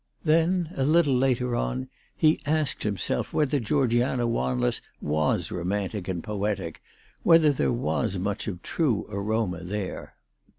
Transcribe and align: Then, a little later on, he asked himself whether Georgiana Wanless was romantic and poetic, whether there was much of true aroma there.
Then, 0.23 0.73
a 0.77 0.83
little 0.83 1.13
later 1.13 1.55
on, 1.55 1.87
he 2.17 2.41
asked 2.47 2.81
himself 2.81 3.33
whether 3.33 3.59
Georgiana 3.59 4.25
Wanless 4.25 4.81
was 4.99 5.51
romantic 5.51 6.07
and 6.07 6.23
poetic, 6.23 6.81
whether 7.21 7.51
there 7.51 7.71
was 7.71 8.17
much 8.17 8.47
of 8.47 8.63
true 8.63 9.05
aroma 9.11 9.63
there. 9.63 10.15